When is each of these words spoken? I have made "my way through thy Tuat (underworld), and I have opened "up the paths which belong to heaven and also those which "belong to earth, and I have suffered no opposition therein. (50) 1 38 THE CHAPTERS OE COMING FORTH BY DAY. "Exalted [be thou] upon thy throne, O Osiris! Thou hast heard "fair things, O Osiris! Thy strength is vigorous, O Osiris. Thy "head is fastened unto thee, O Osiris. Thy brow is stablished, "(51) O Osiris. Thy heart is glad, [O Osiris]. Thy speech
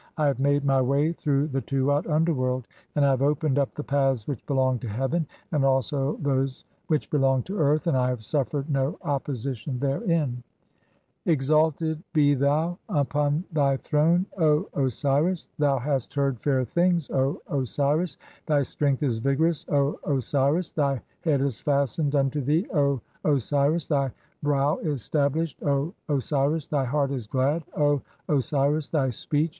I 0.17 0.25
have 0.25 0.39
made 0.39 0.65
"my 0.65 0.81
way 0.81 1.11
through 1.13 1.49
thy 1.49 1.59
Tuat 1.59 2.07
(underworld), 2.07 2.65
and 2.95 3.05
I 3.05 3.11
have 3.11 3.21
opened 3.21 3.59
"up 3.59 3.75
the 3.75 3.83
paths 3.83 4.27
which 4.27 4.43
belong 4.47 4.79
to 4.79 4.87
heaven 4.87 5.27
and 5.51 5.63
also 5.63 6.17
those 6.23 6.65
which 6.87 7.11
"belong 7.11 7.43
to 7.43 7.59
earth, 7.59 7.85
and 7.85 7.95
I 7.95 8.09
have 8.09 8.23
suffered 8.25 8.67
no 8.67 8.97
opposition 9.03 9.77
therein. 9.77 10.41
(50) 11.25 11.53
1 11.53 11.53
38 11.53 11.53
THE 11.53 11.53
CHAPTERS 11.53 11.53
OE 11.53 11.53
COMING 11.53 11.53
FORTH 11.53 11.53
BY 11.53 11.53
DAY. 11.53 11.97
"Exalted 12.01 12.03
[be 12.13 12.33
thou] 12.33 12.77
upon 12.89 13.43
thy 13.51 13.77
throne, 13.77 14.25
O 14.39 14.69
Osiris! 14.73 15.49
Thou 15.59 15.77
hast 15.77 16.13
heard 16.15 16.39
"fair 16.39 16.65
things, 16.65 17.11
O 17.11 17.39
Osiris! 17.47 18.17
Thy 18.47 18.63
strength 18.63 19.03
is 19.03 19.19
vigorous, 19.19 19.67
O 19.69 19.99
Osiris. 20.03 20.71
Thy 20.71 20.99
"head 21.23 21.41
is 21.41 21.59
fastened 21.59 22.15
unto 22.15 22.41
thee, 22.41 22.65
O 22.73 22.99
Osiris. 23.23 23.85
Thy 23.87 24.09
brow 24.41 24.79
is 24.79 25.03
stablished, 25.03 25.59
"(51) 25.59 25.93
O 26.09 26.15
Osiris. 26.17 26.65
Thy 26.65 26.85
heart 26.85 27.11
is 27.11 27.27
glad, 27.27 27.63
[O 27.77 28.01
Osiris]. 28.27 28.89
Thy 28.89 29.11
speech 29.11 29.49